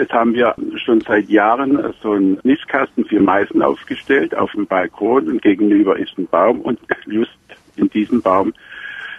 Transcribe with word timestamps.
Jetzt 0.00 0.12
haben 0.12 0.32
wir 0.32 0.54
schon 0.82 1.02
seit 1.02 1.28
Jahren 1.28 1.78
so 2.02 2.12
einen 2.12 2.38
Nistkasten 2.42 3.04
für 3.04 3.20
Meisen 3.20 3.60
aufgestellt 3.60 4.34
auf 4.34 4.50
dem 4.52 4.66
Balkon 4.66 5.28
und 5.28 5.42
gegenüber 5.42 5.98
ist 5.98 6.16
ein 6.16 6.26
Baum 6.26 6.62
und 6.62 6.80
just 7.06 7.30
in 7.76 7.90
diesem 7.90 8.22
Baum 8.22 8.54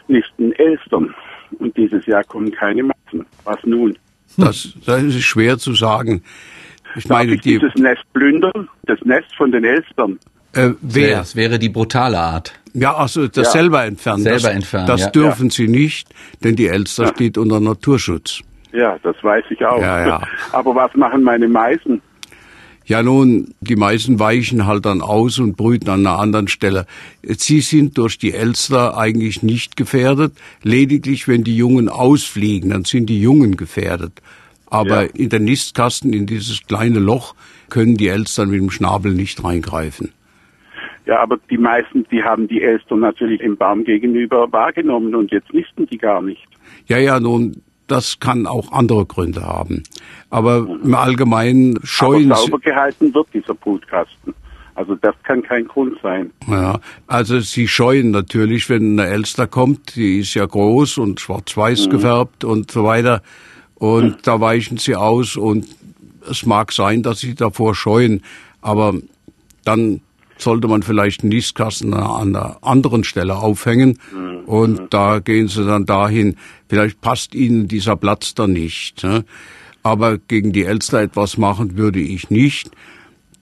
nisten 0.07 0.53
Elstern. 0.53 1.13
Und 1.59 1.77
dieses 1.77 2.03
Jahr 2.07 2.23
kommen 2.23 2.51
keine 2.51 2.81
Meisen. 2.81 3.27
Was 3.43 3.59
nun? 3.63 3.95
Das, 4.37 4.73
das 4.83 5.03
ist 5.03 5.21
schwer 5.21 5.59
zu 5.59 5.75
sagen. 5.75 6.23
Ich 6.95 7.03
Darf 7.03 7.19
meine, 7.19 7.35
ich 7.35 7.41
die, 7.41 7.59
dieses 7.59 7.75
Nest 7.75 8.01
plündern? 8.13 8.67
Das 8.87 8.99
Nest 9.03 9.35
von 9.37 9.51
den 9.51 9.63
Elstern? 9.63 10.17
Äh, 10.53 10.71
wer? 10.81 11.17
Das 11.17 11.35
wäre 11.35 11.59
die 11.59 11.69
brutale 11.69 12.17
Art. 12.17 12.59
Ja, 12.73 12.95
also 12.95 13.27
das 13.27 13.53
ja. 13.53 13.61
selber 13.61 13.83
entfernen. 13.85 14.23
Selber 14.23 14.47
das, 14.47 14.55
entfernen. 14.55 14.87
Das 14.87 15.01
ja. 15.01 15.09
dürfen 15.11 15.49
ja. 15.49 15.51
Sie 15.51 15.67
nicht, 15.67 16.09
denn 16.43 16.55
die 16.55 16.69
Elster 16.69 17.05
steht 17.05 17.37
unter 17.37 17.59
Naturschutz. 17.59 18.41
Ja, 18.73 18.97
das 19.03 19.15
weiß 19.21 19.45
ich 19.49 19.65
auch. 19.65 19.81
Ja, 19.81 20.07
ja. 20.07 20.21
Aber 20.51 20.75
was 20.75 20.93
machen 20.95 21.23
meine 21.23 21.47
Meisen? 21.47 22.01
Ja 22.85 23.03
nun, 23.03 23.53
die 23.61 23.75
Meisen 23.75 24.19
weichen 24.19 24.65
halt 24.65 24.85
dann 24.85 25.01
aus 25.01 25.39
und 25.39 25.55
brüten 25.55 25.89
an 25.89 26.05
einer 26.05 26.19
anderen 26.19 26.47
Stelle. 26.47 26.87
Sie 27.21 27.61
sind 27.61 27.97
durch 27.97 28.17
die 28.17 28.33
Elster 28.33 28.97
eigentlich 28.97 29.43
nicht 29.43 29.77
gefährdet. 29.77 30.33
Lediglich, 30.63 31.27
wenn 31.27 31.43
die 31.43 31.55
Jungen 31.55 31.89
ausfliegen, 31.89 32.71
dann 32.71 32.83
sind 32.83 33.07
die 33.07 33.21
Jungen 33.21 33.55
gefährdet. 33.55 34.21
Aber 34.69 35.03
ja. 35.03 35.09
in 35.13 35.29
den 35.29 35.43
Nistkasten, 35.43 36.11
in 36.11 36.25
dieses 36.25 36.65
kleine 36.65 36.99
Loch, 36.99 37.35
können 37.69 37.97
die 37.97 38.07
Elstern 38.07 38.49
mit 38.49 38.59
dem 38.59 38.71
Schnabel 38.71 39.13
nicht 39.13 39.43
reingreifen. 39.43 40.11
Ja, 41.05 41.19
aber 41.19 41.39
die 41.49 41.57
meisten, 41.57 42.05
die 42.11 42.23
haben 42.23 42.47
die 42.47 42.61
Elster 42.61 42.95
natürlich 42.95 43.41
im 43.41 43.57
Baum 43.57 43.83
gegenüber 43.83 44.51
wahrgenommen 44.51 45.15
und 45.15 45.31
jetzt 45.31 45.53
nisten 45.53 45.87
die 45.87 45.97
gar 45.97 46.21
nicht. 46.21 46.47
Ja, 46.87 46.97
ja, 46.97 47.19
nun, 47.19 47.61
das 47.91 48.19
kann 48.19 48.47
auch 48.47 48.71
andere 48.71 49.05
Gründe 49.05 49.41
haben. 49.41 49.83
Aber 50.29 50.61
mhm. 50.61 50.79
im 50.83 50.95
Allgemeinen 50.95 51.79
scheuen 51.83 52.31
Aber 52.31 52.41
sauber 52.41 52.59
gehalten 52.59 53.13
wird 53.13 53.27
dieser 53.33 53.53
Brutkasten. 53.53 54.33
Also 54.75 54.95
das 54.95 55.13
kann 55.23 55.43
kein 55.43 55.67
Grund 55.67 55.97
sein. 56.01 56.31
Ja, 56.47 56.79
also 57.05 57.39
sie 57.41 57.67
scheuen 57.67 58.11
natürlich, 58.11 58.69
wenn 58.69 58.97
eine 58.97 59.09
Elster 59.09 59.45
kommt, 59.45 59.95
die 59.95 60.19
ist 60.19 60.33
ja 60.33 60.45
groß 60.45 60.97
und 60.97 61.19
schwarz-weiß 61.19 61.87
mhm. 61.87 61.89
gefärbt 61.91 62.43
und 62.45 62.71
so 62.71 62.85
weiter. 62.85 63.21
Und 63.75 64.05
mhm. 64.05 64.17
da 64.23 64.39
weichen 64.39 64.77
sie 64.77 64.95
aus 64.95 65.35
und 65.35 65.67
es 66.29 66.45
mag 66.45 66.71
sein, 66.71 67.03
dass 67.03 67.19
sie 67.19 67.35
davor 67.35 67.75
scheuen, 67.75 68.21
aber 68.61 68.93
dann 69.65 70.01
sollte 70.41 70.67
man 70.67 70.83
vielleicht 70.83 71.21
einen 71.21 71.29
Nistkasten 71.29 71.93
an 71.93 72.35
einer 72.35 72.57
anderen 72.61 73.03
Stelle 73.03 73.37
aufhängen 73.37 73.99
mhm. 74.13 74.45
und 74.45 74.93
da 74.93 75.19
gehen 75.19 75.47
sie 75.47 75.65
dann 75.65 75.85
dahin. 75.85 76.35
Vielleicht 76.67 77.01
passt 77.01 77.35
ihnen 77.35 77.67
dieser 77.67 77.95
Platz 77.95 78.33
da 78.33 78.47
nicht. 78.47 79.03
Ne? 79.03 79.25
Aber 79.83 80.17
gegen 80.17 80.51
die 80.51 80.63
Elster 80.63 81.01
etwas 81.01 81.37
machen 81.37 81.77
würde 81.77 81.99
ich 81.99 82.29
nicht, 82.29 82.71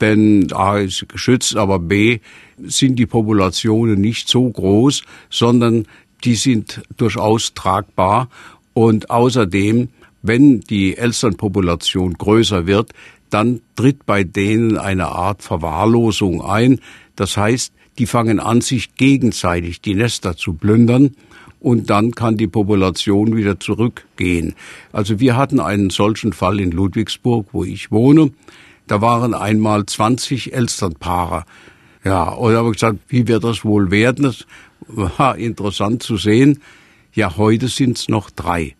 denn 0.01 0.47
A 0.53 0.77
ist 0.77 1.09
geschützt, 1.09 1.57
aber 1.57 1.79
B 1.79 2.19
sind 2.57 2.97
die 2.97 3.05
Populationen 3.05 3.99
nicht 3.99 4.29
so 4.29 4.49
groß, 4.49 5.03
sondern 5.29 5.85
die 6.23 6.35
sind 6.35 6.81
durchaus 6.97 7.53
tragbar 7.53 8.29
und 8.73 9.09
außerdem 9.09 9.89
wenn 10.21 10.61
die 10.61 10.97
Elsternpopulation 10.97 12.13
größer 12.13 12.67
wird, 12.67 12.91
dann 13.29 13.61
tritt 13.75 14.05
bei 14.05 14.23
denen 14.23 14.77
eine 14.77 15.07
Art 15.07 15.43
Verwahrlosung 15.43 16.41
ein. 16.41 16.79
Das 17.15 17.37
heißt, 17.37 17.73
die 17.97 18.05
fangen 18.05 18.39
an, 18.39 18.61
sich 18.61 18.95
gegenseitig 18.95 19.81
die 19.81 19.95
Nester 19.95 20.35
zu 20.37 20.53
plündern 20.53 21.15
und 21.59 21.89
dann 21.89 22.11
kann 22.11 22.37
die 22.37 22.47
Population 22.47 23.35
wieder 23.35 23.59
zurückgehen. 23.59 24.55
Also 24.91 25.19
wir 25.19 25.35
hatten 25.35 25.59
einen 25.59 25.89
solchen 25.89 26.33
Fall 26.33 26.59
in 26.59 26.71
Ludwigsburg, 26.71 27.49
wo 27.51 27.63
ich 27.63 27.91
wohne. 27.91 28.31
Da 28.87 29.01
waren 29.01 29.33
einmal 29.33 29.85
20 29.85 30.53
Elsternpaare. 30.53 31.43
Ja, 32.03 32.29
und 32.29 32.53
da 32.53 32.59
habe 32.59 32.69
ich 32.69 32.75
gesagt, 32.75 32.99
wie 33.09 33.27
wird 33.27 33.43
das 33.43 33.65
wohl 33.65 33.91
werden? 33.91 34.23
Das 34.23 34.45
war 34.87 35.37
interessant 35.37 36.01
zu 36.01 36.17
sehen. 36.17 36.61
Ja, 37.13 37.35
heute 37.37 37.67
sind 37.67 37.97
es 37.97 38.07
noch 38.07 38.29
drei. 38.29 38.75